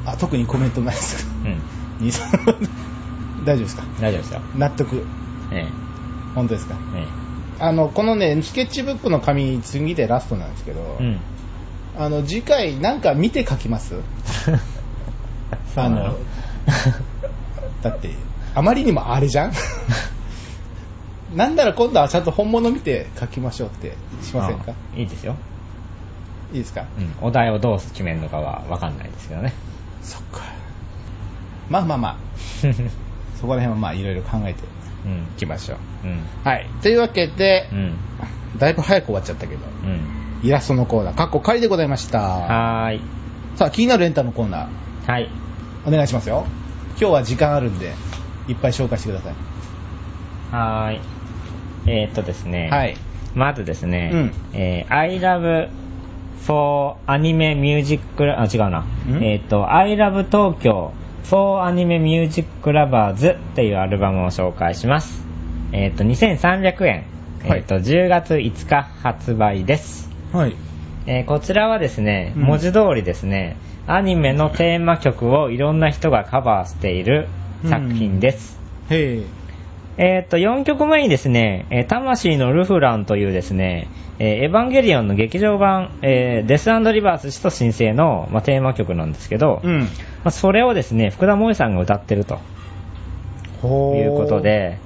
[0.06, 1.64] あ、特にコメントないですかうん。
[3.46, 3.84] 大丈夫ですか？
[4.00, 4.42] 大丈夫ですよ。
[4.56, 5.06] 納得。
[5.52, 5.72] え
[6.34, 6.76] 本当ですか？
[6.94, 6.98] え。
[7.06, 7.08] え
[7.60, 11.04] あの、このね、スケッチブックの紙、次でラストなんですけど、え。
[11.04, 11.22] うん。
[12.04, 13.96] あの、次回なんか見て書きます？
[15.76, 16.18] あの
[17.82, 18.10] だって、
[18.56, 19.52] あまりにもあれじゃん？
[21.36, 24.72] なんなら今度はちゃんと本物見て書きましょうってしませんか？
[24.72, 25.36] あいいですよ。
[26.52, 26.86] いいですか？
[26.98, 27.14] うん。
[27.28, 29.54] お題をどう決めるのかはわかんないですけどね。
[30.04, 30.42] そっか。
[31.70, 32.16] まあまあまあ、
[33.40, 34.64] そこら辺はまあいろいろ考えて
[35.06, 35.22] うん。
[35.22, 36.08] いきましょう。
[36.08, 36.20] うん。
[36.44, 36.68] はい。
[36.82, 37.98] というわけでう、ん。
[38.58, 40.02] だいぶ早く終わっちゃったけど、うん。
[40.44, 42.20] イラストのコーナー、かっこ仮でございました。
[42.20, 43.02] はーい。
[43.56, 45.30] さあ、気になるエンタのコーナー、はい。
[45.86, 46.46] お願いしますよ。
[47.00, 47.94] 今日は時間あるんで、
[48.48, 49.34] いっぱい紹介してください。
[50.52, 51.00] はーい。
[51.86, 52.70] えー、っとですね。
[52.72, 52.98] はい。
[53.36, 55.70] まずですね、うんえー I love
[56.46, 58.02] for anime music,
[58.38, 58.80] あ、違うな。
[58.80, 58.86] ん？
[59.24, 60.92] えーっと、I love Tokyo
[61.24, 65.24] for anime music lovers っていうアルバムを紹介します。
[65.72, 66.94] えーっと、2300円。
[67.48, 70.11] はいえーっと、10月5日発売です。
[70.34, 70.56] はい。
[71.08, 77.28] えーこちらはですね、うん文字通りですね、アニメのテーマ曲をいろんな人がカバーしている
[77.66, 78.60] 作品です。
[78.90, 79.24] へえ。
[79.98, 83.88] えーっと、4曲目にですね、えー魂のルフランというですね、
[84.20, 89.88] えーエヴァンゲリオンの劇場版、えーデスリバース使徒申請の、まあ、テーマ曲なんですけど、まうん。
[90.24, 92.40] あ、それをですね、福田萌さんが歌ってると
[93.62, 94.40] ほいうこと。
[94.42, 94.78] で、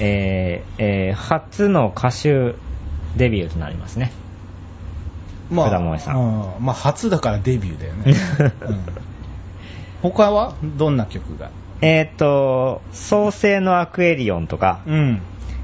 [0.00, 2.54] えーえー初の歌手
[3.16, 4.12] デビューとなりますね。
[5.50, 6.16] まあ、福田萌さん
[6.56, 8.14] うんまあ、初だからデビューだよね。
[8.68, 8.80] うん、
[10.02, 11.50] 他はどんな曲が？
[11.80, 15.22] えーっと、創世のアクエリオンとか、うん。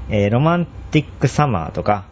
[0.09, 2.05] えーロマンティックサマーとか、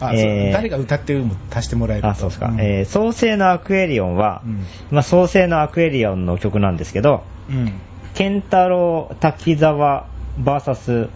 [0.00, 2.08] あ、えー誰が歌ってるのも足してもらえると？
[2.08, 2.48] あ、そうですか。
[2.50, 7.72] んえー創世のアクエリオンは、うんまあ、創世のアクエリオンの曲なんですけど、うん。
[8.14, 10.06] ケンタロウ滝沢
[10.42, 11.08] VS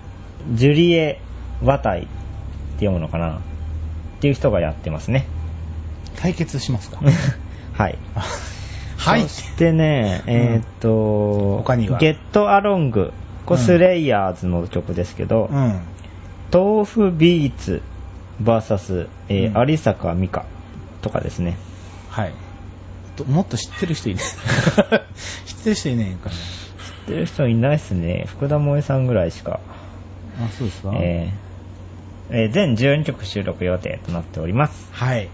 [0.52, 1.20] ジュリエ・
[1.62, 2.08] ワタイって
[2.86, 3.36] 読むのかな？
[3.36, 3.38] っ
[4.20, 5.26] ていう人がやってますね。
[6.16, 6.98] 対決しますか
[7.72, 7.98] はい。
[8.96, 9.28] はいそ。
[9.28, 11.98] してね、えーっと、他には？
[11.98, 13.12] ゲットアロング、
[13.46, 15.80] これスレイヤーズの曲ですけど、うん。
[16.52, 17.82] 豆腐ビーツ
[18.42, 20.44] VS、えーうん有坂美香
[21.00, 21.56] とかですね。
[22.10, 22.32] はい。
[23.16, 24.24] ともっと知ってる人いない
[25.46, 26.38] 知ってる人いないんかな知っ
[27.06, 28.24] てる人いないっすね。
[28.28, 29.60] 福田萌さんぐらいしか。
[30.42, 34.88] あ、そうですかえーえー全12曲収録予定となっております。
[34.92, 35.28] はい。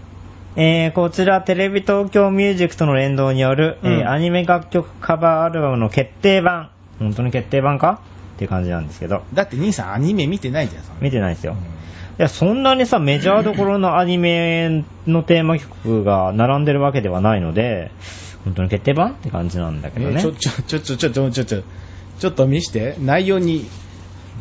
[0.55, 6.71] えーこちらテレビ東京ミュージックとの連動による、えーうんアニメ楽曲カバーアルバムの決定版。
[6.99, 8.01] 本当に決定版か？
[8.35, 9.23] っていう感じなんですけど。
[9.33, 11.53] だって兄さんアニメ見てないじゃん、見てないですよ。
[11.53, 11.79] うん
[12.19, 17.91] いや、そんなにさ、メジャーどころのアニメのテーマ曲が並んでるわけではないので、
[18.43, 20.19] 本当に決定版って感じなんだけどね。
[20.19, 21.63] えちょ、ちょ、ちょ、ちょ、ちょ、ちょ、ちょ、ちょ、
[22.19, 23.69] ちょっと見して、内容に、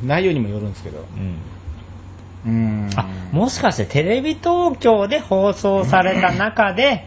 [0.04, 0.98] 内容にもよるんですけど。
[0.98, 1.36] うん。
[2.48, 2.90] うーん。
[2.96, 7.06] あ、もしかしてテレビ東京で放送された中で、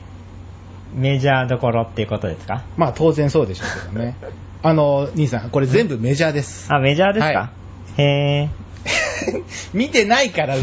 [0.96, 2.64] メジャーどころっていうことですか？
[2.78, 4.16] まあ当然そうでしょうけどね。
[4.64, 6.68] あの、兄さん、これ全部メジャーです。
[6.72, 7.50] あ、メジャーですか、は
[7.98, 8.50] へー。
[9.74, 10.56] 見てないから、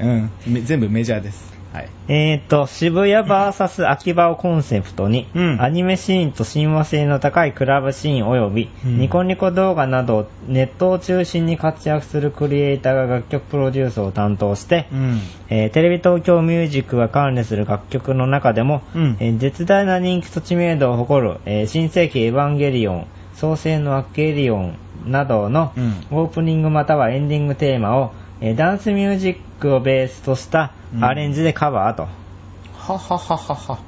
[0.00, 1.47] うん、め全部メジャーです。
[1.72, 1.88] はい。
[2.08, 15.20] えーと、渋谷 VS 秋葉をコンセプトに、うんアニメシーンと親和性の高いクラブシーン及び、うんニコニコ動画などネットを中心に活躍するクリエイターが楽曲プロデュースを担当して、うん。
[15.50, 32.02] えーテレビ東京ミュージックが管理する楽曲の中でも、うんえー絶大な人気と知名度を誇る、えー新世紀エヴァンゲリオン、創世のアッケリオンなどのうんオープニングまたはエンディングテーマを、えーダンスミュージックをベースとしたうんアレンジでカバーと。
[32.02, 33.78] ははははは。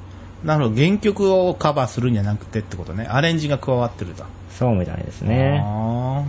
[0.43, 0.75] なるほど。
[0.75, 3.05] 原曲をカバーするんじゃなくてってことね。
[3.09, 4.23] アレンジが加わってると。
[4.49, 5.61] そうみたいですね。
[5.63, 6.23] あ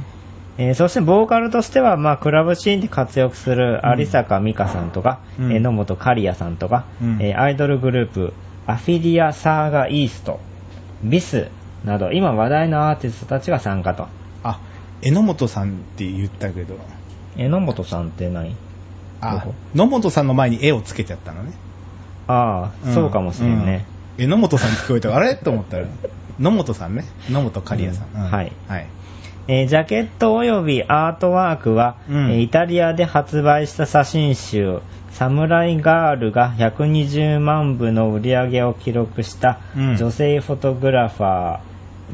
[0.59, 8.33] えーそしてボーカルとしては、まあ、クラブシーンで活躍する有坂美香さんとか、うんえー野本刈谷さんとか、うんえーアイドルグループ、
[8.67, 10.41] アフィリア・サーガ・イースト、
[11.03, 11.49] ビス
[11.85, 14.05] など、今話題のアーティストたちが参加と。
[14.05, 14.07] ー
[14.45, 14.61] あ、
[15.01, 16.77] 榎本さんって言ったけど。
[17.37, 18.55] えー野本さんって何？
[19.23, 21.53] あ野本さんの前に絵をつけちゃったのね。
[22.29, 23.87] ああ、そうかもしれんね。
[24.19, 24.25] うん。
[24.25, 25.15] え、野本さんに聞こえた？
[25.17, 25.35] あれ？
[25.37, 25.85] と思ったら。
[26.41, 27.05] 野本さんね。
[27.31, 28.09] 野本刈谷さん。
[28.15, 28.53] うんはい。
[28.69, 28.87] はい。
[29.49, 34.79] えージャケット及びアートワークは、うんえーイタリアで発売した写真集、
[35.11, 41.59] サムライガールが120万部の売り上げを記録したうん女性フォトグラファー、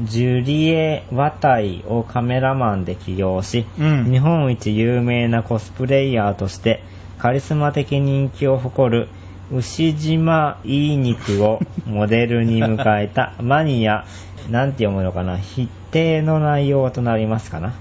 [0.02, 6.82] ジュリエ・ワタイをカメラマンで起用し、うん日本一有名なコスプレイヤーとして
[7.18, 9.08] カリスマ的人気を誇る
[9.50, 14.04] 牛島いい肉をモデルに迎えた マニア、
[14.50, 17.74] なんて読むのかな、筆定の内容となりますかな。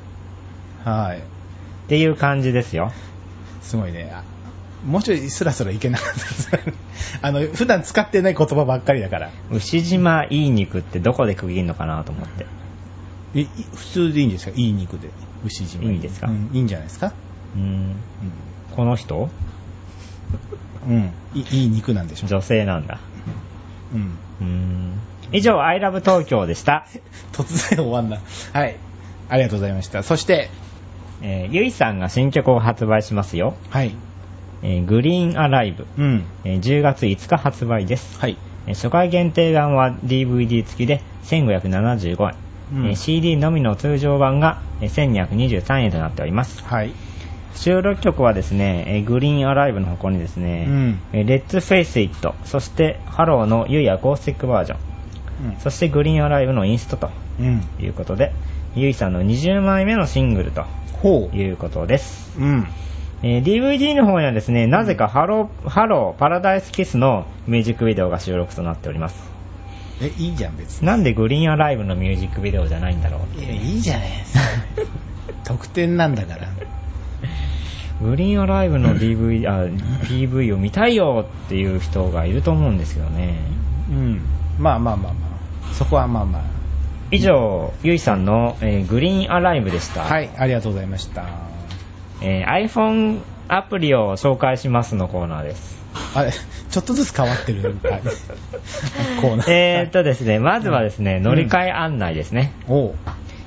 [0.83, 1.17] はい。
[1.17, 1.21] っ
[1.87, 2.91] ていう感じですよ。
[3.61, 4.11] すごいね。
[4.85, 6.49] あもうちょいスラスラいけなかったです。
[7.21, 9.31] あの、普段使ってない言葉ばっかりだから。
[9.51, 12.45] 牛島いい肉ってどこで区切るのかなと思って。
[13.35, 14.51] えい普通でいいんですか？
[14.55, 15.09] いい肉で。
[15.45, 15.83] 牛島。
[15.83, 16.27] いいんですか？
[16.27, 17.13] うんいいんじゃないですか？
[17.55, 17.95] うーん。
[18.75, 19.29] この人？
[20.87, 20.93] うん。
[20.93, 21.11] うん。
[21.33, 22.27] いいい肉なんでしょ？
[22.27, 22.99] 女性なんだ。
[23.93, 24.17] うん。
[24.41, 24.93] うーん。
[25.33, 26.85] 以上、アイラブ東京でした。
[27.33, 28.19] 突然終わんな。
[28.53, 28.77] はい。
[29.29, 30.03] ありがとうございました。
[30.03, 30.49] そして、
[31.21, 33.55] えーゆいさんが新曲を発売しますよ。
[33.69, 33.93] はい。
[34.63, 35.85] えーグリーンアライブ。
[35.97, 36.25] うん。
[36.43, 38.19] えー10月5日発売です。
[38.19, 38.37] はい。
[38.67, 42.35] えー初回限定版は DVD 付きで1575円。
[42.73, 46.63] うんえー CD のみの通常版がえー1223円となっております。
[46.63, 46.91] はい。
[47.55, 54.79] 収録曲はですね、えー green a.live の他にですね、うんえー Let's Face It、そしてハローの YUI Acoustic Version、
[55.59, 57.45] そして green a.live のインストとうん。
[57.47, 57.83] うん。
[57.83, 58.33] いうことで、
[58.75, 60.65] YUI さんの20枚目のシングルと
[61.01, 62.37] ほいうことです。
[62.39, 62.43] う。
[62.43, 62.67] うん。
[63.23, 69.27] えー DVD の方にはですね、なぜか HELLO、HELLO Paradise Kiss のミュージックビデオが収録となっております。
[70.01, 70.87] え、いいじゃん、別に。
[70.87, 74.41] なんでグリーンアライブのミュージックビデオじゃないんだろういや、いいじゃないですか。
[75.45, 76.47] 特典なんだから。
[78.01, 79.65] グリーンアライブの DV、あ、
[80.05, 83.35] PV を見たいよっていう人がいると思うんですけどね。
[83.89, 84.21] うん。
[84.59, 85.19] まあまあまあま
[85.71, 85.73] あ。
[85.73, 86.43] そこはまあま
[87.09, 90.03] 以上、ゆいさんの、えーグリーンアライブでした。
[90.03, 90.09] あ。
[90.09, 91.56] はい、ありがとうございました。
[92.21, 95.77] えー iPhone アプリを紹介しますのコーナーです。
[96.15, 97.63] あれ、ちょっとずつ変わってる。
[97.83, 98.01] は い
[99.21, 99.51] コーナー。
[99.51, 102.51] えーっとですね、まずはですね、乗り換え案内ですね。
[102.67, 102.95] おう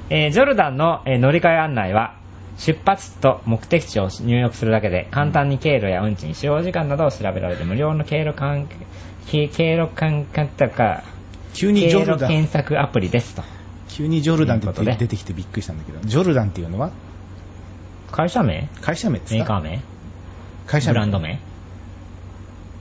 [0.09, 2.15] えージョルダンの、えー乗り換え案内は、
[2.57, 8.67] 出発地と目的地を入力するだけで、簡単に経路や運賃、使用時間などを調べられて、無料の経路関
[9.27, 10.25] 経経路関
[10.57, 11.03] とか、
[11.55, 13.43] 急にジョ経ルダン、路検索アプリですと。
[13.89, 16.91] 急にジョルダンって出てきてびっくりしたんだけど、ジョルダンっていうのは？
[18.13, 18.69] 会社名？
[18.81, 19.37] 会社名ですか？
[19.37, 19.81] メーカー名？
[20.67, 21.41] 会社名ブランド名？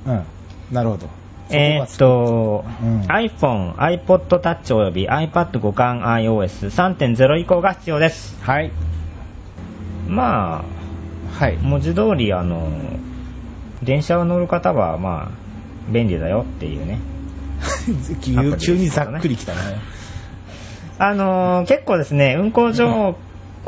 [0.05, 0.23] うん。
[0.71, 1.07] なるほど。
[1.51, 8.37] えーっと、うん iPhone、iPod Touch および iPad 互換 iOS3.0 以降が必要です。
[8.41, 8.71] はい。
[10.07, 10.63] ま
[11.39, 11.59] はいあ、。
[11.65, 12.69] 文字通り、あの、
[13.81, 16.99] 電車を乗る方は、まあ、便利だよっていうね。
[18.23, 19.59] 急 急にざっくりきたね。
[20.99, 23.15] あのー結構ですね、運行情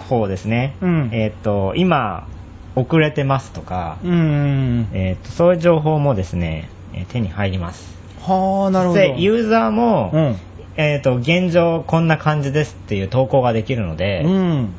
[0.02, 0.76] 報ですね。
[0.82, 2.28] うんえーっと、今、
[2.76, 4.88] 遅れてますとか、うん。
[4.94, 7.92] えーっと、そういう情報もですね、えー手に入ります。
[8.22, 9.00] はあ、なるほど。
[9.00, 10.36] で、ユーザーも、うん。
[10.78, 14.70] えーっと、現状こんな感じですっていう投稿ができるので、うん。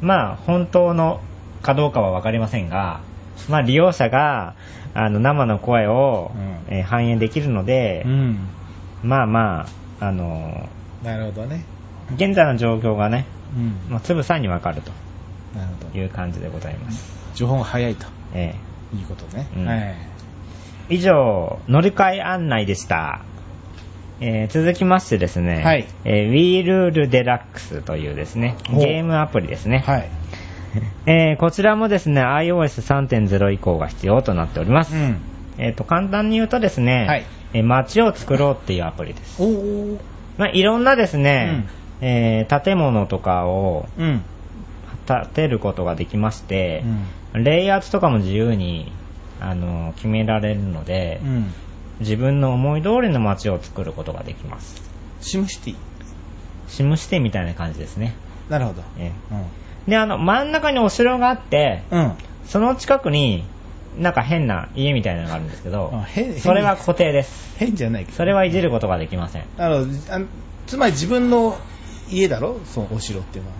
[0.00, 1.20] まあ、本当の
[1.62, 3.00] かどうかはわかりませんが、
[3.48, 4.54] まあ、利用者が、
[4.94, 8.38] あの、生の声を、うんえー反映できるので、うん。
[9.02, 9.66] まあま
[10.00, 10.68] あ、あの
[11.02, 11.64] なるほどね。
[12.14, 13.92] 現在の状況がね、うん。
[13.92, 14.90] もうつぶさにわかると
[15.54, 15.98] なるほど。
[15.98, 17.12] いう感じでございます。
[17.34, 18.06] 情報が早いと。
[18.34, 18.54] え
[18.94, 19.46] いいことね。
[19.56, 19.78] うんはい。
[19.78, 19.96] え
[20.90, 23.20] 以上、乗り換え案内でした。
[24.20, 29.84] えー続きましてですね、はいえー We Rule Deluxe というですね、ほうゲームアプリですね。
[29.86, 30.08] はい。
[31.06, 34.94] えーこちらもですね、iOS3.0 以降が必要となっております。
[34.94, 35.16] うん。
[35.58, 39.42] えっ、と、簡単に言うとですね、はいえー街を作ろうっていうアプリです。
[39.42, 39.98] おー。
[40.36, 41.66] まあ、いろんなですね、
[42.00, 44.24] えー建物とかをうん。
[45.06, 46.84] 建てることができまして
[47.34, 47.44] う、ん。
[47.44, 48.92] レイアウトとかも自由に、
[49.40, 51.54] あの決められるので、うん。
[52.00, 54.82] 自分の思い通りの街を作ることができます。
[55.20, 55.76] シムシティ。
[56.68, 58.14] シムシティみたいな感じですね。
[58.48, 58.82] なるほど。
[58.98, 59.38] えうん。
[59.38, 59.44] え
[59.88, 62.12] で、あの、真ん中にお城があって、うん。
[62.44, 63.44] その近くに、
[63.98, 65.92] なんか変な家みたいなのがあるんですけど
[66.40, 67.56] それは固定です。
[67.58, 68.16] 変じゃないけど。
[68.16, 69.44] それはいじることができません。
[69.56, 70.20] あの、あ
[70.66, 71.58] つまり自分の
[72.10, 72.60] 家だろ？
[72.64, 73.56] そのお城っていうのは。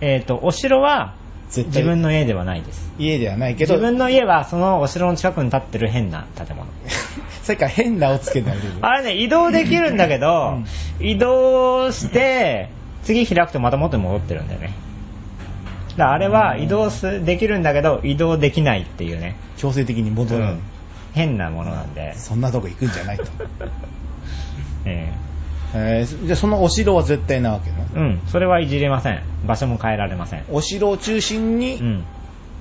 [0.00, 1.14] えっ、と、お城は
[1.50, 2.90] 絶対自分の家ではないです。
[2.98, 6.66] 家ではないけど、自分の家はそのお城の近くに建ってる変な建物。
[7.42, 8.74] さっきから変なをつけないでる。
[8.80, 10.60] あれね、移動できるんだけど、
[11.00, 12.70] 移動して、
[13.04, 14.74] 次開くとまた元に戻ってるんだよね。
[15.90, 20.60] だからあれは移動すできるんだけど、移動できないっていうね、強制的に戻る、うん
[21.12, 22.14] 変なものなんで。
[22.16, 23.24] そんなとこ行くんじゃないと。
[24.86, 27.76] ええーじゃあそのお城は絶対なわけな。
[27.78, 29.22] えうん、それはいじれません。
[29.46, 30.44] 場所も変えられません。
[30.50, 32.04] お城を中心に、うん、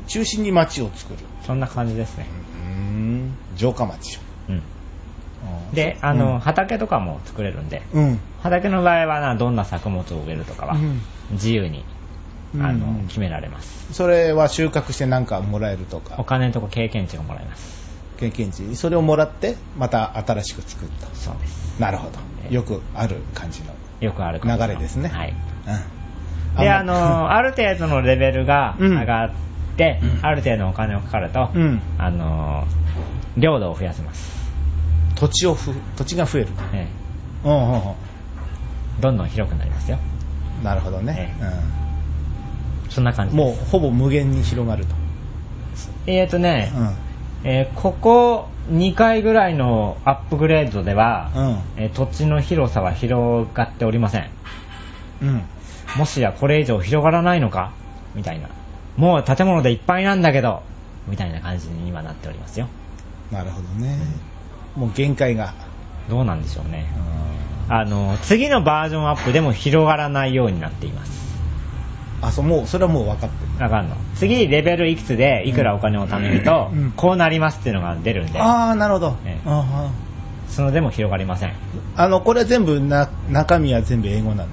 [0.08, 1.20] 中心に町を作る。
[1.46, 2.28] そんな感じですね。
[2.56, 3.38] うーん。
[3.56, 4.20] 城下町。
[4.50, 4.62] うん。
[5.74, 8.04] で、あの、畑とかも作れるんで、うん。
[8.04, 8.20] うん。
[8.42, 11.86] 畑の場合はな、どんな作物を植えるとかは、うん自由に、
[12.56, 13.94] あの、うん決められます。
[13.94, 17.82] それは収穫して何かもらえるとおか、金とか経験値がもらえます。
[18.18, 18.76] 経験値。
[18.76, 21.08] それをもらって、また新しく作った。
[21.16, 21.80] そうです。
[21.80, 22.20] なるほど。
[22.44, 25.10] ええよくある感じのよくある感じの流れですね。
[25.10, 25.34] はい。
[26.56, 26.62] うん。
[26.62, 29.30] で、あの、あ る程度のレベルがうん上がっ
[29.78, 32.66] て、うんある程度のお金をかかると、うんあの、
[33.38, 34.32] 領土を増やせます。
[35.16, 36.48] 土地をふ、土地が増える。
[36.74, 36.88] え
[37.46, 37.78] うんうんうん。
[37.80, 37.82] え
[39.02, 39.98] どんどん広くなりますよ。
[40.64, 41.34] なるほどね。
[42.90, 43.32] そんな感うん。
[43.32, 43.58] じです。
[43.58, 44.96] もうほぼ無限に広がると。
[46.08, 46.96] えーとね、うん。
[47.44, 54.30] えーここ2回ぐらいのアップグレードでは、うんえー土地の広さは広がっておりません。
[55.22, 55.44] うん。
[55.98, 57.72] もしやこれ以上広がらないのか？
[58.16, 58.50] みたいな。
[58.98, 60.62] もう建物でいっぱいなんだけど、
[61.08, 62.68] みたいな感じに今なっておりますよ。
[63.32, 63.98] なるほどね。
[64.76, 65.54] もう限界が。
[66.10, 66.86] どうなんでしょうね。
[67.70, 71.21] あの、次のバージョンアップでも広がらないようになっています。
[72.22, 73.64] あ、そう、もう、それはもう分かってる。
[73.64, 73.96] わかんの。
[74.16, 79.18] 次、レベルいくつでいくらお金を貯めるとうん、こうなりますっていうのが出るんで、ああ、なるほど。
[79.26, 79.92] ええあ
[80.48, 81.50] そのでも広がりません。
[81.96, 84.50] ああの、これ全部な、中身は全部英語なの？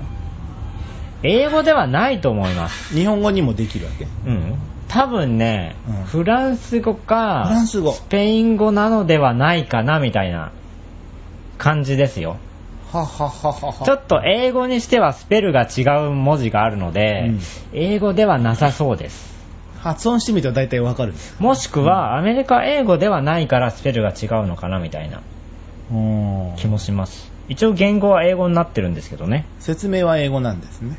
[1.24, 2.94] 英語ではないと思います。
[2.94, 4.06] 日本語にもできるわけ？
[4.26, 4.54] うん。
[4.86, 10.52] 多分ね、うんフランス語か、フランス語スペイン語なのではないかな、みたいな
[11.58, 12.36] 感じですよ。
[12.92, 13.84] ははは。
[13.84, 17.40] ちょっと英語にしてはスペルが違う文字があるので、うん
[17.72, 19.36] 英語ではなさそうです。
[19.80, 21.14] 発音してみたら大体わかる。
[21.38, 25.20] もしくは、アメリカ英語ではないからスペルが違うのかなみたいな
[25.90, 27.30] うん気もします。
[27.48, 29.46] 一応言語は英語になってるんですけどね。
[29.58, 30.98] 説明は英語なんですね。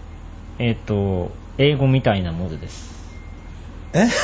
[0.60, 2.90] えっ、と、英語みたいな文字です。
[3.94, 4.08] え？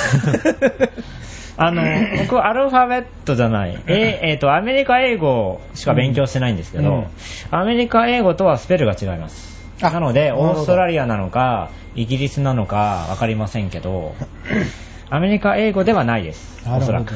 [1.57, 1.81] あの、
[2.19, 3.77] 僕、アルファベットじゃない。
[3.87, 7.05] ええーと、アメリカ英語しか勉強してないんですけど、うん
[7.51, 9.55] アメリカ英語とはスペルが違います。
[9.81, 14.15] あなので、オーストラリアなのか、イギリスなのか、わかりませんけど、
[15.09, 16.67] アメリカ英語ではないです。
[16.67, 17.13] おそらく。。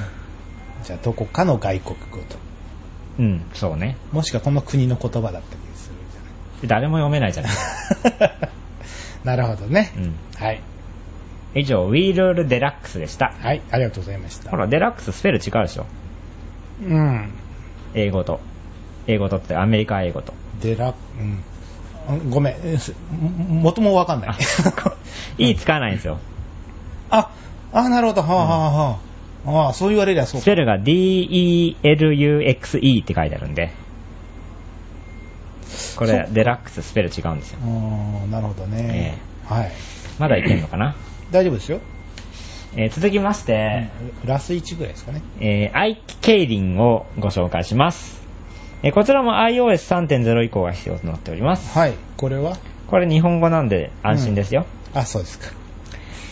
[0.84, 2.38] じゃあ、どこかの外国語と。
[3.20, 3.98] うん、そうね。
[4.12, 5.96] もしくはこの国の言葉だったりする
[6.62, 7.52] じ誰も読めないじゃない。
[7.52, 8.50] ゃない。
[9.24, 9.92] なるほどね。
[9.98, 10.16] うん。
[10.38, 10.62] はい。
[11.56, 13.34] 以上、ウィールールデラックスでした。
[13.40, 14.52] はい、ありがとうございました。
[14.52, 15.86] ほら、デラックススペル違うでしょ。
[16.84, 17.32] うん。
[17.96, 18.40] 英語と。
[19.08, 20.34] 英語とってアメリカ英語と。
[20.62, 21.44] デラ、うん。
[22.10, 22.96] うんごめん、えす
[23.78, 24.36] もわかんない。
[25.38, 26.20] いい使わないんですよ。
[27.10, 27.30] あ、
[27.74, 28.98] あ、なるほど、はあ、はあ、は
[29.46, 29.60] あ。
[29.66, 30.46] ああ、そう言われりゃそうス。
[30.46, 31.72] ペルが D-E-L-U-X-E
[33.02, 33.72] って書いてあるんで、
[35.96, 37.60] これ、デラックススペル違うんですよ。
[37.64, 37.68] う
[38.28, 39.18] ん、なるほどね。
[39.46, 39.72] はい。
[40.18, 40.96] まだいけんのかな、
[41.32, 41.80] 大丈夫ですよ。
[42.76, 43.90] えー続きまして、
[44.26, 45.22] ラス1ぐらいですかね。
[45.40, 48.22] えー、アイキケイリンをご紹介します。
[48.84, 51.78] えーこちらも iOS3.0 以降が必要となっております。
[51.78, 51.94] はい。
[52.18, 52.58] これは？
[52.88, 54.66] これ日本語なんで安心ですよ。
[54.94, 55.48] あ、そうですか。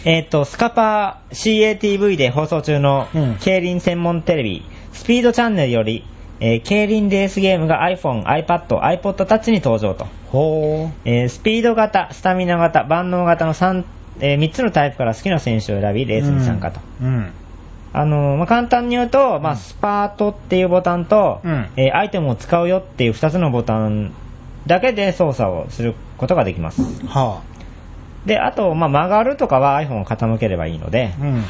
[0.05, 6.03] えっ、と、スカパー CATV で放送中のうん競輪専門テレビ、スピードチャンネルより
[6.39, 8.67] えー競輪レースゲームが iPhone、iPad、
[9.01, 10.05] iPod Touch に登場と。
[10.31, 13.83] ほえースピード型、スタミナ型、万能型の 3,
[14.19, 16.79] え3つのタイプから好きな選手を選び、レースに参加と。
[17.01, 17.31] うん。
[17.93, 24.13] あのーまあ、簡単に言うと、まあ、スパートっていうボタンと、うんえーアイテムを使うよっていう2つのボタン
[24.67, 26.81] だけで操作をすることができます。
[27.07, 27.41] は
[28.25, 31.43] で、あと、まあ、曲がるとかは iPhone を傾ければいいのであ。、うん。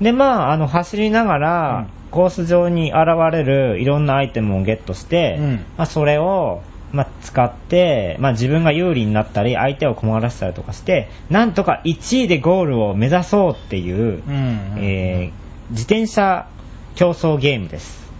[0.00, 14.74] で、まあ、あの、走りながら、うんコース上に現れるいろんなアイテムをゲットして、うんまあ、それを、まあ、使って、まあ、自分が有利になったり、相手を困らせたりとかして、なんとか1位でゴールを目指そうっていう、うん。
[14.78, 16.48] えー自転車
[16.96, 18.10] 競争ゲームです。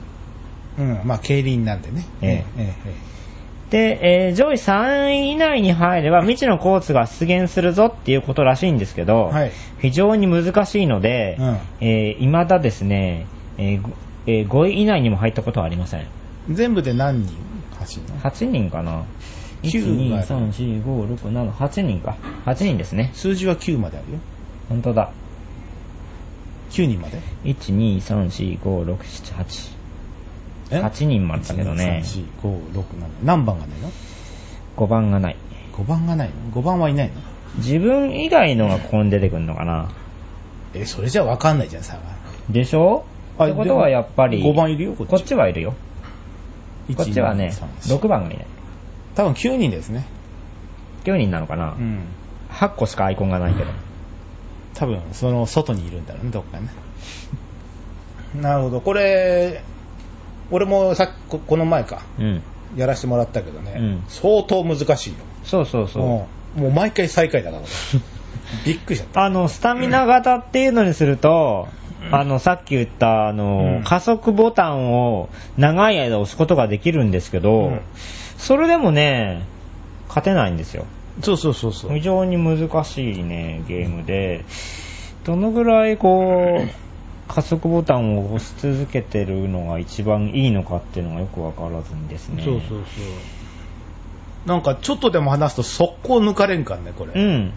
[0.78, 1.00] うん。
[1.04, 2.04] まあ、競輪なんでね。
[2.22, 3.10] えええ
[3.70, 13.26] で、えー上位3位以内に入れば未知のコースが出現するぞっていうことらしいんですけど、はい非常に難しいので、うんえー未だですね、
[13.58, 13.90] えーご
[14.26, 16.00] えー5位以内にも入ったことはありません。
[16.00, 16.06] え
[16.50, 17.34] え全部で何人？
[17.80, 19.04] 走るの8人かな
[19.62, 22.16] 1、九2、がある3、4、5、6、7、8人か。
[22.46, 23.10] 8人ですね。
[23.12, 24.18] 数字は9まであるよ。
[24.68, 25.10] 本当だ。
[26.70, 29.70] 9人まで？1、2、3、4、5、6、7、8。
[30.70, 32.02] え？8人もあったけどね。
[32.04, 32.84] 1 2 3 4 5 6 7
[33.24, 33.90] 何番がないの
[34.76, 35.36] ？5番がない。
[35.74, 37.14] 5番がないの？5番はいないの？
[37.56, 39.90] 自分以外のがここに出てくるのかな
[40.72, 42.02] えそれじゃ分かんないじゃん差が
[42.48, 43.04] でしょ？
[43.36, 45.74] あってことはやっぱり、でも5番いるよこっちこっちはいるよ。
[46.94, 48.46] こっちはね、1 2 3 4 6番がいない。
[49.14, 50.06] 多分9人ですね。
[51.04, 52.04] 9人なのかな、うん。
[52.50, 53.70] 8個しかアイコンがないけど。
[54.74, 56.68] 多分その外にいるんだろうねどっかね。
[58.40, 58.80] なるほど。
[58.80, 59.62] これ
[60.50, 62.02] 俺もさっきここの前か。
[62.18, 62.42] うん。
[62.76, 64.04] やらせてもらったけどね、うん。
[64.08, 65.16] 相当難しいよ。
[65.44, 66.04] そうそうそう。
[66.04, 67.68] うんもう毎回最下位だから俺
[68.66, 69.22] びっくりしちゃった。
[69.22, 71.68] あの、スタミナ型っていうのにすると、
[72.10, 73.84] あの、さっき言った、あの、うん。
[73.84, 77.80] 加速ボタンを長い間押すことができるんですけど、うん。
[78.38, 79.44] それでもね、
[80.08, 80.86] 勝てないんですよ。
[81.22, 81.94] そうそうそうそう。
[81.94, 84.44] 非常に難しいね、ゲームで、
[85.24, 92.42] どのぐらいこう、加速ボタンを押し続けてるのが一番いいのかっていうのがよくわからずにですね。
[92.42, 92.78] そうそうそう。
[94.48, 97.52] なんかちょっとでも話すと速攻抜かれんかんねこれ、うん。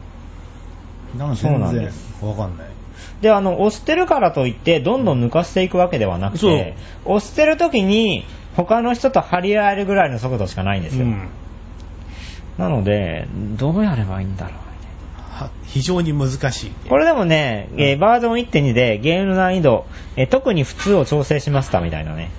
[1.18, 2.26] なんかそう全然なんです。
[2.26, 2.68] わかんない
[3.24, 11.06] で、あの、押してるからといって、どんどん抜かしていくわけではなくて、押してる時に、他の人と張り合えるぐらいの速度しかないんですよ。
[11.06, 11.30] うん
[12.56, 14.54] なので、どうやればいいんだろう。
[15.18, 22.30] は非常に難しいこれでもね、えーバージョン1.2でゲームの難易度、えー特に普通を調整しましたみたいなね、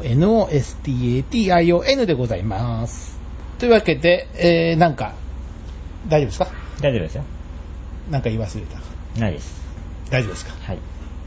[0.00, 3.18] MONOSTATION でございます。
[3.58, 5.12] というわけで、えー、なんか、
[6.08, 6.48] 大丈夫ですか？
[6.80, 7.24] 大丈夫ですよ。
[8.10, 8.78] なんか言い忘れた？
[9.20, 9.60] ないです。
[10.10, 10.52] 大丈夫ですか？
[10.62, 10.78] はい。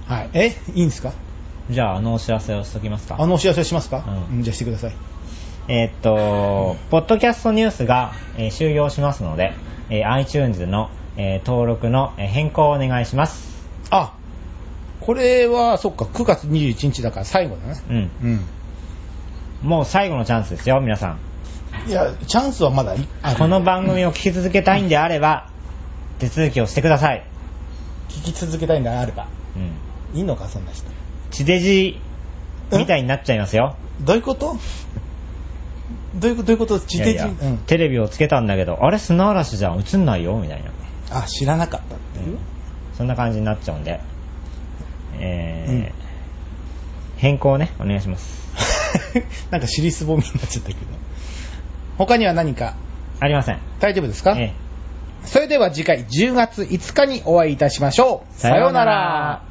[0.08, 0.30] はい。
[0.34, 1.14] えいいんですか？
[1.70, 3.18] じゃあ、あのお知らせをしときますか？
[3.20, 4.94] あのお知らせしますか、うんうんじゃあしてください。
[5.68, 9.54] えーっと、ポッドキャストニュースが、えー終了しますので、
[9.92, 13.49] えー iTunes の、えー登録のえー変更をお願いします。
[15.10, 17.82] あ、これは、そっか、9月21日だから最後だね。
[17.90, 18.12] うん。
[18.24, 19.68] うん。
[19.70, 21.18] もう最後のチャンスですよ、皆さ
[21.88, 21.90] ん。
[21.90, 25.50] いや、チャンスはまだいあるこの番組を聞き続けたいんであれば、
[26.20, 27.26] 手続きをしてください。
[28.10, 29.28] 聞き続けたいんであれば。
[29.56, 30.18] うん。
[30.18, 30.90] いいのか、そんな人。
[31.32, 32.00] 地デジ
[32.72, 33.76] みたいになっちゃいますよ。
[34.02, 34.58] どういうこと？
[36.16, 36.80] どういうことどういうこと？
[36.80, 37.58] 地底いやいや人うん。
[37.60, 40.72] テレビをつけたんだけど、あれ砂嵐じゃん、映んないよ、みたいな。
[41.20, 42.38] あ、知らなかったっていう？
[42.96, 44.02] そんな感じになっちゃうんで、
[45.20, 45.92] えーうん
[47.18, 48.48] 変更ね、お願いします。
[49.52, 50.80] なんか尻すぼみになっちゃったけど。
[51.98, 52.76] 他には何か？
[53.20, 53.58] ありません。
[53.82, 54.54] 大丈夫ですか、え
[55.26, 58.40] それでは次回10月5日にお会いいたしましょう。
[58.40, 59.44] さようなら